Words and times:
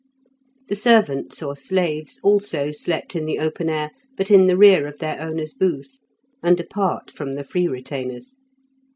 The 0.67 0.73
servants, 0.75 1.43
or 1.43 1.55
slaves, 1.55 2.19
also 2.23 2.71
slept 2.71 3.15
in 3.15 3.27
the 3.27 3.37
open 3.37 3.69
air, 3.69 3.91
but 4.17 4.31
in 4.31 4.47
the 4.47 4.57
rear 4.57 4.87
of 4.87 4.97
their 4.97 5.21
owner's 5.21 5.53
booth, 5.53 5.99
and 6.41 6.59
apart 6.59 7.11
from 7.11 7.33
the 7.33 7.43
free 7.43 7.67
retainers. 7.67 8.39